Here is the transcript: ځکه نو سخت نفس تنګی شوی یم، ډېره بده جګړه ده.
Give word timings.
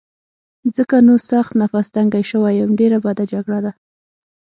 ځکه 0.75 0.95
نو 1.07 1.15
سخت 1.29 1.51
نفس 1.61 1.85
تنګی 1.95 2.23
شوی 2.31 2.53
یم، 2.59 2.71
ډېره 2.79 2.97
بده 3.05 3.23
جګړه 3.33 3.59
ده. 3.65 3.71